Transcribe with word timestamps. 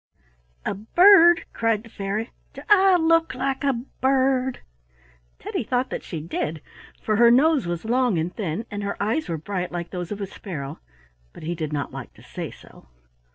"A 0.65 0.73
bird!" 0.73 1.45
cried 1.53 1.83
the 1.83 1.89
fairy. 1.89 2.31
"Do 2.55 2.63
I 2.67 2.95
look 2.95 3.35
like 3.35 3.63
a 3.63 3.73
bird?" 3.73 4.61
Teddy 5.37 5.63
thought 5.63 5.91
that 5.91 6.01
she 6.01 6.19
did, 6.19 6.59
for 7.03 7.17
her 7.17 7.29
nose 7.29 7.67
was 7.67 7.85
long 7.85 8.17
and 8.17 8.35
thin, 8.35 8.65
and 8.71 8.81
her 8.81 8.97
eyes 8.99 9.29
were 9.29 9.37
bright 9.37 9.71
like 9.71 9.91
those 9.91 10.11
of 10.11 10.19
a 10.19 10.25
sparrow, 10.25 10.79
but 11.33 11.43
he 11.43 11.53
did 11.53 11.71
not 11.71 11.93
like 11.93 12.15
to 12.15 12.23
say 12.23 12.49
so. 12.49 12.87